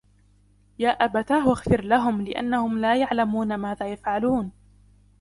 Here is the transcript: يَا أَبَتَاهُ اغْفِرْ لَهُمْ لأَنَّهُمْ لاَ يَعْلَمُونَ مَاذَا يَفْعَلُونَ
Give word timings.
يَا 0.79 0.89
أَبَتَاهُ 0.89 1.49
اغْفِرْ 1.51 1.81
لَهُمْ 1.83 2.21
لأَنَّهُمْ 2.21 2.79
لاَ 2.79 2.95
يَعْلَمُونَ 3.01 3.55
مَاذَا 3.57 3.87
يَفْعَلُونَ 3.91 4.51